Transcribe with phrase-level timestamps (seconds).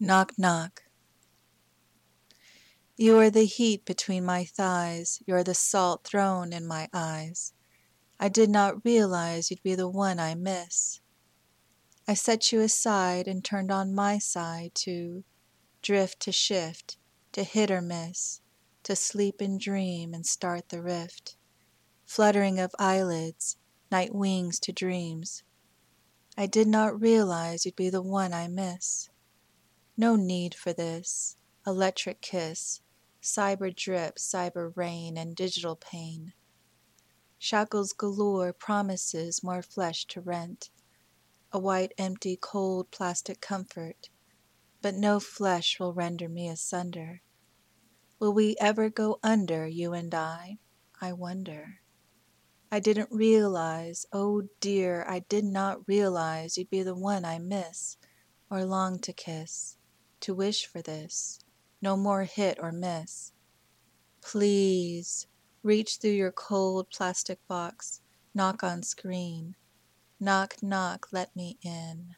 [0.00, 0.82] Knock, knock.
[2.96, 7.52] You are the heat between my thighs, You are the salt thrown in my eyes.
[8.18, 11.00] I did not realize you'd be the one I miss.
[12.08, 15.22] I set you aside and turned on my side to
[15.80, 16.98] drift to shift,
[17.30, 18.40] to hit or miss,
[18.82, 21.36] to sleep and dream and start the rift.
[22.04, 23.58] Fluttering of eyelids,
[23.92, 25.44] night wings to dreams.
[26.36, 29.08] I did not realize you'd be the one I miss.
[29.96, 32.80] No need for this electric kiss,
[33.22, 36.32] cyber drip, cyber rain, and digital pain.
[37.38, 40.70] Shackles galore, promises more flesh to rent,
[41.52, 44.10] a white, empty, cold plastic comfort,
[44.82, 47.22] but no flesh will render me asunder.
[48.18, 50.58] Will we ever go under, you and I?
[51.00, 51.78] I wonder.
[52.68, 57.96] I didn't realize, oh dear, I did not realize you'd be the one I miss
[58.50, 59.76] or long to kiss
[60.24, 61.38] to wish for this.
[61.82, 63.32] No more hit or miss.
[64.22, 65.26] Please
[65.62, 68.00] reach through your cold plastic box,
[68.34, 69.54] knock on screen.
[70.18, 72.16] Knock, knock, let me in.